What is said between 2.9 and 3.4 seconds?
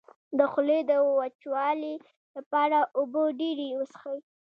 اوبه